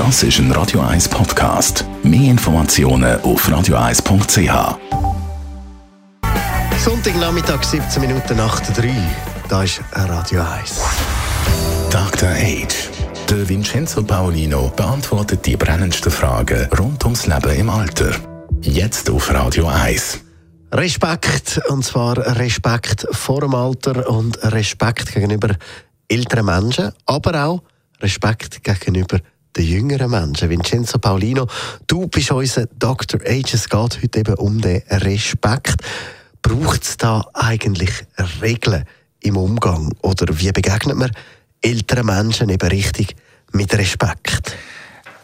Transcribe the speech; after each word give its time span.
Das 0.00 0.22
ist 0.22 0.38
ein 0.38 0.50
Radio 0.52 0.80
1 0.80 1.10
Podcast. 1.10 1.84
Mehr 2.02 2.30
Informationen 2.30 3.20
auf 3.20 3.46
radio1.ch. 3.46 4.78
Sonntagnachmittag, 6.78 7.62
17 7.62 8.00
Minuten 8.00 8.38
nach 8.38 8.60
3. 8.60 8.94
Da 9.50 9.62
ist 9.62 9.82
Radio 9.92 10.40
1. 10.40 10.80
Dr. 11.90 12.30
Age. 12.30 12.88
Der 13.28 13.46
Vincenzo 13.46 14.02
Paolino 14.02 14.72
beantwortet 14.74 15.44
die 15.44 15.58
brennendsten 15.58 16.10
Fragen 16.10 16.66
rund 16.78 17.04
ums 17.04 17.26
Leben 17.26 17.54
im 17.54 17.68
Alter. 17.68 18.12
Jetzt 18.62 19.10
auf 19.10 19.30
Radio 19.34 19.68
1. 19.68 20.20
Respekt, 20.72 21.60
und 21.68 21.84
zwar 21.84 22.16
Respekt 22.38 23.06
vor 23.10 23.42
dem 23.42 23.54
Alter 23.54 24.08
und 24.08 24.42
Respekt 24.44 25.12
gegenüber 25.12 25.56
älteren 26.08 26.46
Menschen, 26.46 26.90
aber 27.04 27.44
auch 27.44 27.62
Respekt 28.00 28.64
gegenüber 28.64 29.18
den 29.56 29.64
jüngeren 29.64 30.10
Menschen. 30.10 30.50
Vincenzo 30.50 30.98
Paulino, 30.98 31.46
du 31.86 32.06
bist 32.06 32.30
unser 32.30 32.66
Dr. 32.66 33.20
Age. 33.24 33.54
Es 33.54 33.68
geht 33.68 33.78
heute 34.02 34.18
eben 34.18 34.34
um 34.34 34.60
den 34.60 34.82
Respekt. 34.88 35.82
Braucht 36.42 36.84
es 36.84 36.96
da 36.96 37.24
eigentlich 37.34 37.90
Regeln 38.40 38.84
im 39.20 39.36
Umgang? 39.36 39.92
Oder 40.02 40.38
wie 40.38 40.52
begegnet 40.52 40.96
man 40.96 41.10
älteren 41.60 42.06
Menschen 42.06 42.48
eben 42.48 42.68
richtig 42.68 43.14
mit 43.52 43.74
Respekt? 43.74 44.56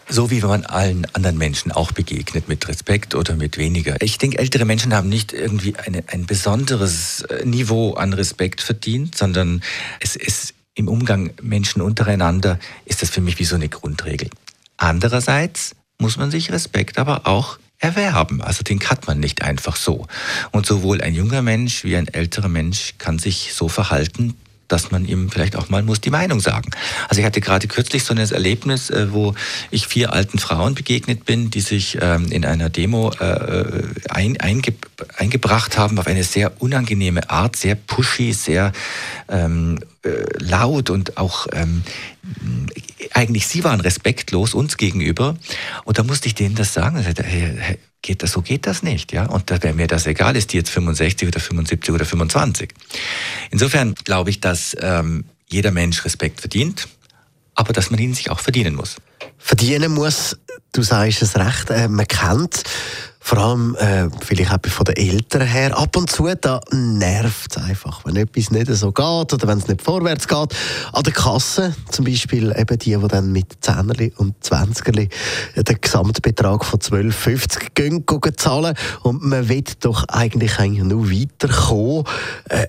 So 0.09 0.31
wie 0.31 0.39
man 0.39 0.65
allen 0.65 1.05
anderen 1.13 1.37
Menschen 1.37 1.73
auch 1.73 1.91
begegnet, 1.91 2.47
mit 2.47 2.65
Respekt 2.69 3.13
oder 3.13 3.35
mit 3.35 3.57
weniger. 3.57 4.01
Ich 4.01 4.17
denke, 4.17 4.37
ältere 4.39 4.63
Menschen 4.63 4.93
haben 4.93 5.09
nicht 5.09 5.33
irgendwie 5.33 5.75
eine, 5.75 6.03
ein 6.07 6.25
besonderes 6.25 7.23
äh, 7.23 7.43
Niveau 7.43 7.93
an 7.95 8.13
Respekt 8.13 8.61
verdient, 8.61 9.17
sondern 9.17 9.61
es 9.99 10.15
ist 10.15 10.53
im 10.77 10.87
Umgang 10.87 11.31
Menschen 11.41 11.81
untereinander, 11.81 12.59
ist 12.85 13.01
das 13.01 13.09
für 13.09 13.21
mich 13.21 13.39
wie 13.39 13.45
so 13.45 13.55
eine 13.55 13.67
Grundregel. 13.67 14.29
Andererseits 14.77 15.75
muss 15.97 16.17
man 16.17 16.29
sich 16.29 16.51
Respekt 16.51 16.99
aber 16.99 17.25
auch 17.25 17.57
erwerben. 17.79 18.41
Also 18.41 18.63
den 18.63 18.79
hat 18.79 19.07
man 19.07 19.19
nicht 19.19 19.41
einfach 19.41 19.75
so. 19.75 20.07
Und 20.51 20.65
sowohl 20.65 21.01
ein 21.01 21.15
junger 21.15 21.41
Mensch 21.41 21.83
wie 21.83 21.95
ein 21.95 22.07
älterer 22.07 22.47
Mensch 22.47 22.93
kann 22.99 23.17
sich 23.19 23.53
so 23.53 23.67
verhalten, 23.67 24.35
dass 24.67 24.91
man 24.91 25.05
ihm 25.05 25.29
vielleicht 25.29 25.55
auch 25.55 25.69
mal 25.69 25.83
muss 25.83 26.01
die 26.01 26.09
Meinung 26.09 26.39
sagen. 26.39 26.71
Also 27.07 27.19
ich 27.19 27.25
hatte 27.25 27.41
gerade 27.41 27.67
kürzlich 27.67 28.03
so 28.03 28.13
ein 28.13 28.17
Erlebnis, 28.17 28.89
äh, 28.89 29.11
wo 29.11 29.33
ich 29.71 29.87
vier 29.87 30.13
alten 30.13 30.39
Frauen 30.39 30.75
begegnet 30.75 31.25
bin, 31.25 31.49
die 31.49 31.61
sich 31.61 31.97
ähm, 32.01 32.31
in 32.31 32.45
einer 32.45 32.69
Demo 32.69 33.11
äh, 33.19 33.83
einge, 34.09 34.73
eingebracht 35.17 35.77
haben 35.77 35.99
auf 35.99 36.07
eine 36.07 36.23
sehr 36.23 36.61
unangenehme 36.61 37.29
Art, 37.29 37.55
sehr 37.55 37.75
pushy, 37.75 38.33
sehr 38.33 38.71
ähm, 39.29 39.79
äh, 40.03 40.09
laut 40.39 40.89
und 40.89 41.17
auch 41.17 41.47
ähm, 41.53 41.83
eigentlich 43.13 43.47
sie 43.47 43.63
waren 43.63 43.79
respektlos 43.79 44.53
uns 44.53 44.77
gegenüber. 44.77 45.37
Und 45.83 45.97
da 45.97 46.03
musste 46.03 46.27
ich 46.27 46.35
denen 46.35 46.55
das 46.55 46.73
sagen. 46.73 47.01
Sagte, 47.01 47.23
hey, 47.23 47.79
geht 48.01 48.23
das, 48.23 48.31
so 48.31 48.41
geht 48.41 48.67
das 48.67 48.83
nicht, 48.83 49.11
ja. 49.11 49.25
Und 49.25 49.49
da 49.51 49.61
wäre 49.61 49.73
mir 49.73 49.87
das 49.87 50.07
egal, 50.07 50.35
ist 50.35 50.53
die 50.53 50.57
jetzt 50.57 50.69
65 50.69 51.27
oder 51.27 51.39
75 51.39 51.93
oder 51.93 52.05
25. 52.05 52.73
Insofern 53.51 53.95
glaube 53.95 54.29
ich, 54.29 54.39
dass 54.39 54.75
ähm, 54.79 55.25
jeder 55.49 55.71
Mensch 55.71 56.03
Respekt 56.05 56.41
verdient, 56.41 56.87
aber 57.55 57.73
dass 57.73 57.89
man 57.89 57.99
ihn 57.99 58.13
sich 58.13 58.29
auch 58.29 58.39
verdienen 58.39 58.75
muss. 58.75 58.97
Verdienen 59.37 59.93
muss, 59.93 60.37
du 60.73 60.81
sagst 60.81 61.21
es 61.21 61.35
recht, 61.35 61.69
äh, 61.69 61.87
man 61.87 62.07
kennt 62.07 62.63
vor 63.27 63.39
allem 63.39 63.75
äh, 63.75 64.07
vielleicht 64.21 64.53
auch 64.53 64.71
von 64.71 64.85
den 64.85 64.95
Eltern 64.95 65.41
her, 65.41 65.77
ab 65.77 65.97
und 65.97 66.09
zu, 66.09 66.33
da 66.39 66.61
nervt 66.71 67.57
es 67.57 67.61
einfach, 67.61 68.05
wenn 68.05 68.15
etwas 68.15 68.51
nicht 68.51 68.67
so 68.71 68.93
geht 68.93 69.33
oder 69.33 69.47
wenn 69.49 69.57
es 69.57 69.67
nicht 69.67 69.81
vorwärts 69.81 70.29
geht. 70.29 70.55
An 70.93 71.03
der 71.03 71.11
Kasse 71.11 71.75
zum 71.91 72.05
Beispiel 72.05 72.55
eben 72.57 72.79
die, 72.79 72.95
die 72.95 73.07
dann 73.09 73.33
mit 73.33 73.47
10 73.59 74.13
und 74.15 74.41
20 74.41 75.09
den 75.57 75.81
Gesamtbetrag 75.81 76.63
von 76.63 76.79
12,50 76.79 77.73
gehen, 77.73 78.05
gehen 78.05 78.37
zahlen 78.37 78.73
und 79.03 79.21
man 79.21 79.49
will 79.49 79.65
doch 79.81 80.05
eigentlich, 80.07 80.57
eigentlich 80.57 80.85
nur 80.85 81.11
weiterkommen. 81.11 82.05
Äh, 82.47 82.67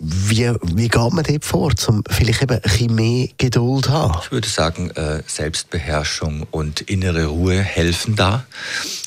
wie, 0.00 0.52
wie 0.62 0.88
geht 0.88 1.12
man 1.12 1.24
dort 1.24 1.44
vor, 1.44 1.72
um 1.88 2.04
vielleicht 2.08 2.42
eben 2.42 2.54
ein 2.54 2.60
bisschen 2.60 2.94
mehr 2.94 3.28
Geduld 3.36 3.86
zu 3.86 3.92
haben? 3.92 4.14
Ich 4.22 4.30
würde 4.30 4.48
sagen, 4.48 4.90
äh, 4.92 5.24
Selbstbeherrschung 5.26 6.46
und 6.52 6.82
innere 6.82 7.26
Ruhe 7.26 7.60
helfen 7.60 8.14
da. 8.14 8.46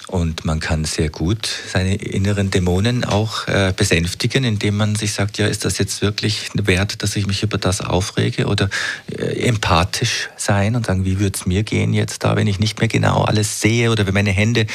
Und 0.07 0.45
man 0.45 0.59
kann 0.59 0.83
sehr 0.83 1.09
gut 1.09 1.49
seine 1.71 1.95
inneren 1.95 2.51
Dämonen 2.51 3.05
auch 3.05 3.47
äh, 3.47 3.73
besänftigen, 3.75 4.43
indem 4.43 4.77
man 4.77 4.95
sich 4.95 5.13
sagt, 5.13 5.37
ja, 5.37 5.47
ist 5.47 5.63
das 5.63 5.77
jetzt 5.77 6.01
wirklich 6.01 6.49
wert, 6.53 7.01
dass 7.01 7.15
ich 7.15 7.27
mich 7.27 7.43
über 7.43 7.57
das 7.57 7.81
aufrege? 7.81 8.47
Oder 8.47 8.69
äh, 9.11 9.47
empathisch 9.47 10.29
sein 10.35 10.75
und 10.75 10.87
sagen, 10.87 11.05
wie 11.05 11.19
würde 11.19 11.37
es 11.37 11.45
mir 11.45 11.63
gehen 11.63 11.93
jetzt 11.93 12.23
da, 12.23 12.35
wenn 12.35 12.47
ich 12.47 12.59
nicht 12.59 12.79
mehr 12.79 12.87
genau 12.87 13.23
alles 13.23 13.61
sehe 13.61 13.91
oder 13.91 14.05
wenn 14.05 14.13
meine 14.13 14.31
Hände, 14.31 14.65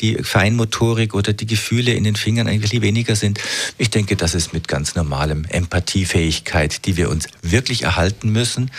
die 0.00 0.22
Feinmotorik 0.22 1.14
oder 1.14 1.32
die 1.32 1.46
Gefühle 1.46 1.92
in 1.92 2.04
den 2.04 2.16
Fingern 2.16 2.48
eigentlich 2.48 2.80
weniger 2.80 3.16
sind. 3.16 3.40
Ich 3.78 3.90
denke, 3.90 4.16
das 4.16 4.34
ist 4.34 4.52
mit 4.52 4.68
ganz 4.68 4.94
normalem 4.94 5.44
Empathiefähigkeit, 5.46 6.84
die 6.86 6.96
wir 6.96 7.10
uns 7.10 7.26
wirklich 7.42 7.82
erhalten 7.82 8.30
müssen, 8.30 8.70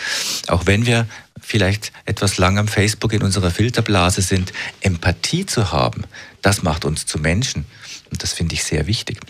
auch 0.48 0.66
wenn 0.66 0.86
wir 0.86 1.06
vielleicht 1.46 1.92
etwas 2.06 2.38
lang 2.38 2.58
am 2.58 2.66
Facebook 2.66 3.12
in 3.12 3.22
unserer 3.22 3.52
Filterblase 3.52 4.20
sind, 4.20 4.52
Empathie 4.80 5.46
zu 5.46 5.70
haben, 5.70 6.02
das 6.42 6.64
macht 6.64 6.84
uns 6.84 7.06
zu 7.06 7.18
Menschen. 7.18 7.66
Und 8.10 8.22
das 8.22 8.32
finde 8.32 8.54
ich 8.54 8.64
sehr 8.64 8.88
wichtig. 8.88 9.20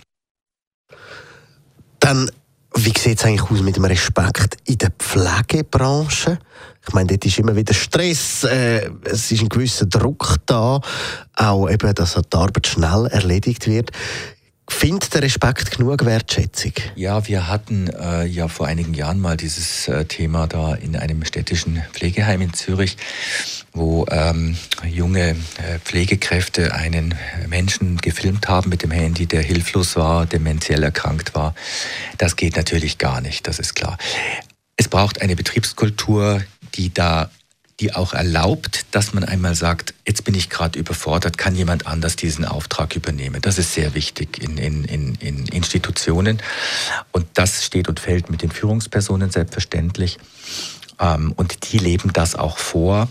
Dann, 2.00 2.31
wie 2.75 2.99
sieht 2.99 3.19
es 3.19 3.25
eigentlich 3.25 3.50
aus 3.50 3.60
mit 3.60 3.77
dem 3.77 3.84
Respekt 3.84 4.56
in 4.65 4.78
der 4.78 4.93
Pflegebranche? 4.99 6.38
Ich 6.87 6.94
meine, 6.94 7.09
dort 7.09 7.27
ist 7.27 7.38
immer 7.38 7.54
wieder 7.54 7.75
Stress, 7.75 8.44
äh, 8.44 8.88
es 9.04 9.31
ist 9.31 9.43
ein 9.43 9.48
gewisser 9.48 9.87
Druck 9.87 10.37
da, 10.47 10.81
auch 11.34 11.69
eben, 11.69 11.94
dass 11.94 12.15
die 12.15 12.37
Arbeit 12.37 12.66
schnell 12.66 13.06
erledigt 13.06 13.66
wird. 13.66 13.91
Findet 14.69 15.15
der 15.15 15.22
Respekt 15.22 15.71
genug 15.71 16.04
Wertschätzung? 16.04 16.72
Ja, 16.97 17.27
wir 17.28 17.49
hatten 17.49 17.88
äh, 17.88 18.25
ja 18.25 18.49
vor 18.49 18.66
einigen 18.66 18.94
Jahren 18.94 19.21
mal 19.21 19.37
dieses 19.37 19.87
äh, 19.88 20.04
Thema 20.04 20.47
da 20.49 20.75
in 20.75 20.97
einem 20.97 21.25
städtischen 21.25 21.82
Pflegeheim 21.93 22.41
in 22.41 22.53
Zürich, 22.53 22.97
wo 23.72 24.06
ähm, 24.10 24.56
junge 24.84 25.31
äh, 25.31 25.78
Pflegekräfte 25.84 26.75
einen 26.75 27.15
Menschen 27.49 27.99
gefilmt 27.99 28.49
haben 28.49 28.69
mit 28.69 28.82
dem 28.82 28.91
Handy, 28.91 29.27
der 29.27 29.43
hilflos 29.43 29.97
war, 29.97 30.27
dementiell 30.27 30.83
erkrankt 30.83 31.34
war. 31.34 31.54
Das 32.19 32.34
geht 32.34 32.56
natürlich 32.56 32.98
gar 32.98 33.21
nicht, 33.21 33.47
das 33.47 33.59
ist 33.60 33.75
klar. 33.75 33.97
Es 34.77 34.88
braucht 34.88 35.22
eine 35.22 35.37
Betriebskultur, 35.37 36.43
die 36.75 36.93
da 36.93 37.31
die 37.81 37.94
auch 37.94 38.14
erlaubt, 38.14 38.87
dass 38.92 39.12
man 39.12 39.25
einmal 39.25 39.54
sagt, 39.54 39.92
jetzt 40.06 40.25
bin 40.25 40.34
ich 40.34 40.48
gerade 40.48 40.78
überfordert, 40.78 41.37
kann 41.37 41.54
jemand 41.54 41.87
anders 41.87 42.16
diesen 42.16 42.44
Auftrag 42.47 42.97
übernehmen. 42.97 43.42
Das 43.42 43.59
ist 43.59 43.75
sehr 43.75 43.94
wichtig 43.94 44.42
in, 44.42 44.56
in, 44.56 44.84
in, 44.84 45.14
in 45.16 45.47
Institutionen. 45.47 46.41
Und 47.12 47.26
das 47.34 47.65
steht 47.65 47.88
und 47.88 48.00
fällt 48.00 48.31
mit 48.31 48.41
den 48.42 48.50
Führungspersonen 48.50 49.31
selbstverständlich. 49.31 50.19
Ähm, 50.98 51.32
und 51.36 51.72
die 51.72 51.78
leben 51.78 52.12
das 52.15 52.34
auch 52.34 52.56
vor. 52.56 53.09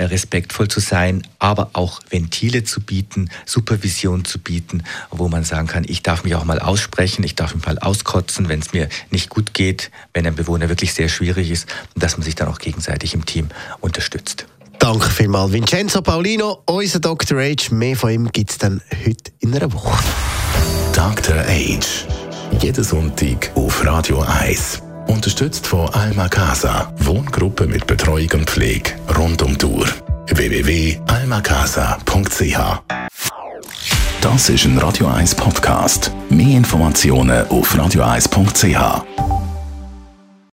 Äh, 0.00 0.04
respektvoll 0.04 0.68
zu 0.68 0.80
sein, 0.80 1.26
aber 1.38 1.70
auch 1.74 2.00
Ventile 2.08 2.64
zu 2.64 2.80
bieten, 2.80 3.28
Supervision 3.44 4.24
zu 4.24 4.38
bieten, 4.38 4.82
wo 5.10 5.28
man 5.28 5.44
sagen 5.44 5.66
kann, 5.66 5.84
ich 5.86 6.02
darf 6.02 6.24
mich 6.24 6.34
auch 6.34 6.44
mal 6.44 6.58
aussprechen, 6.58 7.22
ich 7.22 7.34
darf 7.34 7.54
mich 7.54 7.66
mal 7.66 7.78
auskotzen, 7.78 8.48
wenn 8.48 8.60
es 8.60 8.72
mir 8.72 8.88
nicht 9.10 9.28
gut 9.28 9.52
geht, 9.52 9.90
wenn 10.14 10.26
ein 10.26 10.34
Bewohner 10.34 10.70
wirklich 10.70 10.94
sehr 10.94 11.10
schwierig 11.10 11.50
ist 11.50 11.68
und 11.94 12.02
dass 12.02 12.16
man 12.16 12.24
sich 12.24 12.34
dann 12.34 12.48
auch 12.48 12.58
gegenseitig 12.60 13.12
im 13.12 13.26
Team 13.26 13.48
unterstützt. 13.80 14.46
Danke 14.78 15.10
vielmals, 15.10 15.52
Vincenzo 15.52 16.00
Paulino, 16.00 16.62
unser 16.64 17.00
Dr. 17.00 17.38
Age. 17.38 17.70
Mehr 17.70 17.94
von 17.94 18.10
ihm 18.10 18.32
gibt 18.32 18.52
es 18.52 18.56
dann 18.56 18.80
heute 19.04 19.32
in 19.40 19.54
einer 19.54 19.70
Woche. 19.70 20.02
Dr. 20.94 21.40
Age. 21.40 22.06
Jeden 22.58 22.84
Sonntag 22.84 23.50
auf 23.54 23.84
Radio 23.84 24.22
1. 24.22 24.80
Unterstützt 25.10 25.66
von 25.66 25.88
Alma 25.88 26.28
Casa. 26.28 26.92
Wohngruppe 26.98 27.66
mit 27.66 27.88
Betreuung 27.88 28.30
und 28.34 28.48
Pflege 28.48 28.92
rund 29.18 29.42
um 29.42 29.58
Tour. 29.58 29.84
www.almacasa.ch 30.28 32.82
Das 34.20 34.48
ist 34.48 34.64
ein 34.66 34.78
Radio 34.78 35.08
1 35.08 35.34
Podcast. 35.34 36.12
Mehr 36.28 36.56
Informationen 36.56 37.48
auf 37.48 37.74
radio1.ch. 37.74 39.29